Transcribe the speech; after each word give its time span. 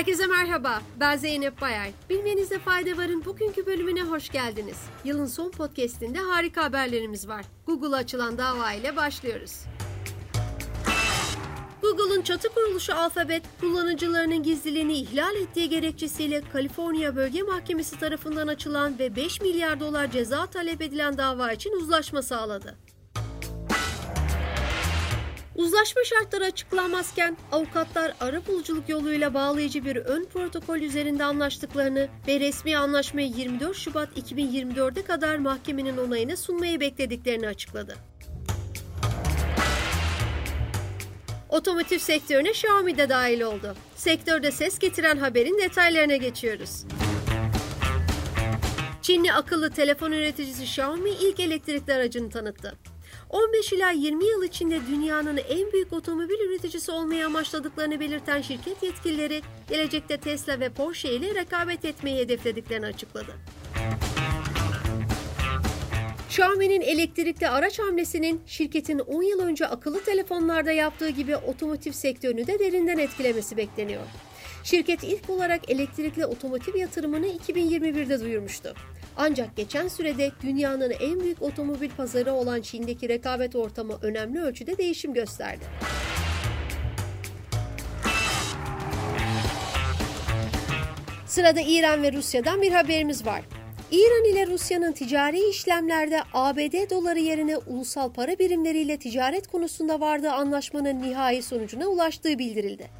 Herkese 0.00 0.26
merhaba, 0.26 0.82
ben 1.00 1.16
Zeynep 1.16 1.60
Bayar. 1.60 1.88
Bilmenizde 2.10 2.58
fayda 2.58 2.96
varın 2.96 3.24
bugünkü 3.24 3.66
bölümüne 3.66 4.02
hoş 4.02 4.28
geldiniz. 4.28 4.76
Yılın 5.04 5.26
son 5.26 5.50
podcastinde 5.50 6.18
harika 6.18 6.64
haberlerimiz 6.64 7.28
var. 7.28 7.44
Google'a 7.66 7.96
açılan 7.96 8.38
dava 8.38 8.72
ile 8.72 8.96
başlıyoruz. 8.96 9.52
Google'un 11.82 12.22
çatı 12.22 12.48
kuruluşu 12.48 12.94
Alphabet, 12.94 13.42
kullanıcılarının 13.60 14.42
gizliliğini 14.42 14.92
ihlal 14.92 15.34
ettiği 15.34 15.68
gerekçesiyle 15.68 16.42
Kaliforniya 16.52 17.16
Bölge 17.16 17.42
Mahkemesi 17.42 17.98
tarafından 17.98 18.46
açılan 18.46 18.98
ve 18.98 19.16
5 19.16 19.40
milyar 19.40 19.80
dolar 19.80 20.10
ceza 20.10 20.46
talep 20.46 20.82
edilen 20.82 21.18
dava 21.18 21.52
için 21.52 21.72
uzlaşma 21.72 22.22
sağladı. 22.22 22.76
Uzlaşma 25.60 26.02
şartları 26.04 26.44
açıklanmazken 26.44 27.36
avukatlar 27.52 28.14
ara 28.20 28.46
buluculuk 28.46 28.88
yoluyla 28.88 29.34
bağlayıcı 29.34 29.84
bir 29.84 29.96
ön 29.96 30.24
protokol 30.24 30.78
üzerinde 30.78 31.24
anlaştıklarını 31.24 32.08
ve 32.28 32.40
resmi 32.40 32.76
anlaşmayı 32.76 33.28
24 33.28 33.76
Şubat 33.76 34.18
2024'e 34.18 35.02
kadar 35.02 35.36
mahkemenin 35.38 35.96
onayına 35.96 36.36
sunmayı 36.36 36.80
beklediklerini 36.80 37.48
açıkladı. 37.48 37.96
Otomotiv 41.48 41.98
sektörüne 41.98 42.50
Xiaomi 42.50 42.98
de 42.98 43.08
dahil 43.08 43.40
oldu. 43.40 43.74
Sektörde 43.96 44.50
ses 44.50 44.78
getiren 44.78 45.16
haberin 45.16 45.58
detaylarına 45.58 46.16
geçiyoruz. 46.16 46.84
Çinli 49.02 49.32
akıllı 49.32 49.70
telefon 49.70 50.12
üreticisi 50.12 50.62
Xiaomi 50.62 51.10
ilk 51.10 51.40
elektrikli 51.40 51.92
aracını 51.92 52.30
tanıttı. 52.30 52.76
15 53.30 53.72
ila 53.72 53.90
20 53.90 54.24
yıl 54.24 54.42
içinde 54.42 54.80
dünyanın 54.86 55.36
en 55.36 55.72
büyük 55.72 55.92
otomobil 55.92 56.40
üreticisi 56.40 56.92
olmaya 56.92 57.26
amaçladıklarını 57.26 58.00
belirten 58.00 58.42
şirket 58.42 58.82
yetkilileri, 58.82 59.42
gelecekte 59.68 60.16
Tesla 60.16 60.60
ve 60.60 60.68
Porsche 60.68 61.12
ile 61.12 61.34
rekabet 61.34 61.84
etmeyi 61.84 62.18
hedeflediklerini 62.18 62.86
açıkladı. 62.86 63.32
Xiaomi'nin 66.30 66.80
elektrikli 66.80 67.48
araç 67.48 67.78
hamlesinin 67.78 68.40
şirketin 68.46 68.98
10 68.98 69.22
yıl 69.22 69.40
önce 69.40 69.66
akıllı 69.66 70.04
telefonlarda 70.04 70.72
yaptığı 70.72 71.08
gibi 71.08 71.36
otomotiv 71.36 71.92
sektörünü 71.92 72.46
de 72.46 72.58
derinden 72.58 72.98
etkilemesi 72.98 73.56
bekleniyor. 73.56 74.02
Şirket 74.64 75.04
ilk 75.04 75.30
olarak 75.30 75.70
elektrikli 75.70 76.26
otomotiv 76.26 76.76
yatırımını 76.76 77.26
2021'de 77.26 78.20
duyurmuştu. 78.20 78.74
Ancak 79.16 79.56
geçen 79.56 79.88
sürede 79.88 80.32
dünyanın 80.42 80.90
en 80.90 81.20
büyük 81.20 81.42
otomobil 81.42 81.90
pazarı 81.96 82.32
olan 82.32 82.60
Çin'deki 82.60 83.08
rekabet 83.08 83.56
ortamı 83.56 83.98
önemli 84.02 84.40
ölçüde 84.40 84.78
değişim 84.78 85.14
gösterdi. 85.14 85.64
Sırada 91.26 91.60
İran 91.60 92.02
ve 92.02 92.12
Rusya'dan 92.12 92.62
bir 92.62 92.72
haberimiz 92.72 93.26
var. 93.26 93.59
İran 93.92 94.24
ile 94.24 94.46
Rusya'nın 94.46 94.92
ticari 94.92 95.48
işlemlerde 95.48 96.22
ABD 96.34 96.90
doları 96.90 97.18
yerine 97.18 97.56
ulusal 97.56 98.12
para 98.12 98.38
birimleriyle 98.38 98.96
ticaret 98.96 99.46
konusunda 99.46 100.00
vardığı 100.00 100.32
anlaşmanın 100.32 101.02
nihai 101.02 101.42
sonucuna 101.42 101.86
ulaştığı 101.86 102.38
bildirildi. 102.38 102.90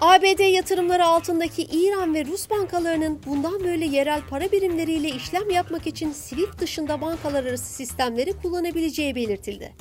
ABD 0.00 0.52
yatırımları 0.52 1.04
altındaki 1.04 1.62
İran 1.62 2.14
ve 2.14 2.24
Rus 2.24 2.50
bankalarının 2.50 3.20
bundan 3.26 3.64
böyle 3.64 3.86
yerel 3.86 4.20
para 4.30 4.52
birimleriyle 4.52 5.08
işlem 5.08 5.50
yapmak 5.50 5.86
için 5.86 6.12
SWIFT 6.12 6.60
dışında 6.60 7.00
bankalar 7.00 7.44
arası 7.44 7.72
sistemleri 7.74 8.32
kullanabileceği 8.32 9.14
belirtildi. 9.14 9.72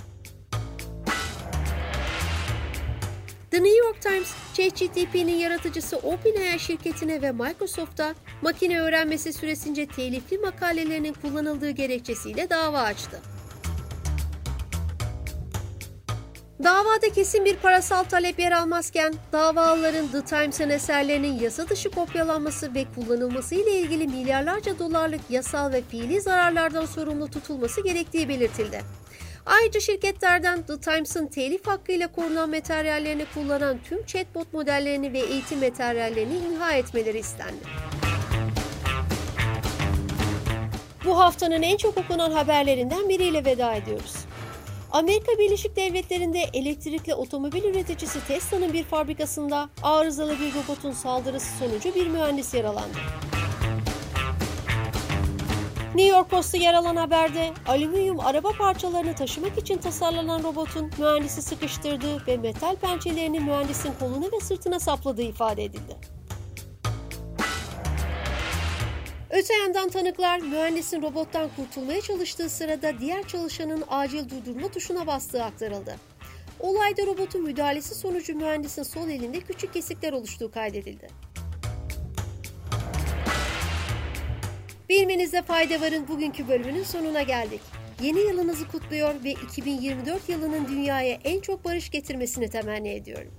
The 3.59 3.63
New 3.63 3.85
York 3.85 4.01
Times, 4.01 4.33
ChatGPT'nin 4.53 5.35
yaratıcısı 5.35 5.97
OpenAI 5.97 6.59
şirketine 6.59 7.21
ve 7.21 7.31
Microsoft'a 7.31 8.15
makine 8.41 8.81
öğrenmesi 8.81 9.33
süresince 9.33 9.85
telifli 9.85 10.37
makalelerinin 10.37 11.13
kullanıldığı 11.13 11.69
gerekçesiyle 11.69 12.49
dava 12.49 12.81
açtı. 12.81 13.21
Davada 16.63 17.09
kesin 17.15 17.45
bir 17.45 17.55
parasal 17.55 18.03
talep 18.03 18.39
yer 18.39 18.51
almazken 18.51 19.13
davalıların 19.31 20.07
The 20.07 20.25
Times'ın 20.25 20.69
eserlerinin 20.69 21.39
yasa 21.39 21.69
dışı 21.69 21.89
kopyalanması 21.89 22.75
ve 22.75 22.85
kullanılması 22.95 23.55
ile 23.55 23.71
ilgili 23.71 24.07
milyarlarca 24.07 24.79
dolarlık 24.79 25.21
yasal 25.29 25.71
ve 25.71 25.81
fiili 25.81 26.21
zararlardan 26.21 26.85
sorumlu 26.85 27.27
tutulması 27.27 27.83
gerektiği 27.83 28.29
belirtildi. 28.29 28.81
Ayrıca 29.49 29.79
şirketlerden 29.79 30.61
The 30.61 30.79
Times'ın 30.79 31.27
telif 31.27 31.67
hakkıyla 31.67 32.11
korunan 32.11 32.49
materyallerini 32.49 33.25
kullanan 33.33 33.77
tüm 33.83 34.05
chatbot 34.05 34.53
modellerini 34.53 35.13
ve 35.13 35.19
eğitim 35.19 35.59
materyallerini 35.59 36.37
imha 36.37 36.73
etmeleri 36.73 37.19
istendi. 37.19 37.63
Bu 41.05 41.19
haftanın 41.19 41.61
en 41.61 41.77
çok 41.77 41.97
okunan 41.97 42.31
haberlerinden 42.31 43.09
biriyle 43.09 43.45
veda 43.45 43.73
ediyoruz. 43.73 44.15
Amerika 44.91 45.31
Birleşik 45.39 45.75
Devletleri'nde 45.75 46.39
elektrikli 46.53 47.13
otomobil 47.13 47.63
üreticisi 47.63 48.27
Tesla'nın 48.27 48.73
bir 48.73 48.83
fabrikasında 48.83 49.69
arızalı 49.83 50.35
bir 50.39 50.53
robotun 50.55 50.91
saldırısı 50.91 51.57
sonucu 51.57 51.95
bir 51.95 52.07
mühendis 52.07 52.53
yaralandı. 52.53 52.97
New 55.99 56.17
York 56.17 56.29
Post'ta 56.29 56.57
yer 56.57 56.73
alan 56.73 56.95
haberde 56.95 57.53
alüminyum 57.67 58.19
araba 58.19 58.51
parçalarını 58.51 59.15
taşımak 59.15 59.57
için 59.57 59.77
tasarlanan 59.77 60.43
robotun 60.43 60.91
mühendisi 60.97 61.41
sıkıştırdığı 61.41 62.27
ve 62.27 62.37
metal 62.37 62.75
pençelerini 62.75 63.39
mühendisin 63.39 63.93
koluna 63.99 64.25
ve 64.25 64.39
sırtına 64.39 64.79
sapladığı 64.79 65.21
ifade 65.21 65.63
edildi. 65.63 65.97
Öte 69.29 69.53
yandan 69.53 69.89
tanıklar 69.89 70.39
mühendisin 70.39 71.01
robottan 71.01 71.49
kurtulmaya 71.55 72.01
çalıştığı 72.01 72.49
sırada 72.49 72.99
diğer 72.99 73.27
çalışanın 73.27 73.83
acil 73.89 74.29
durdurma 74.29 74.67
tuşuna 74.67 75.07
bastığı 75.07 75.43
aktarıldı. 75.43 75.95
Olayda 76.59 77.05
robotun 77.05 77.43
müdahalesi 77.43 77.95
sonucu 77.95 78.35
mühendisin 78.35 78.83
sol 78.83 79.09
elinde 79.09 79.39
küçük 79.39 79.73
kesikler 79.73 80.13
oluştuğu 80.13 80.51
kaydedildi. 80.51 81.28
Bilmenizde 84.89 85.41
fayda 85.41 85.81
varın 85.81 86.07
bugünkü 86.07 86.47
bölümünün 86.47 86.83
sonuna 86.83 87.21
geldik. 87.21 87.61
Yeni 88.01 88.19
yılınızı 88.19 88.67
kutluyor 88.67 89.23
ve 89.23 89.31
2024 89.31 90.29
yılının 90.29 90.67
dünyaya 90.67 91.19
en 91.23 91.39
çok 91.39 91.65
barış 91.65 91.89
getirmesini 91.89 92.49
temenni 92.49 92.89
ediyorum. 92.89 93.31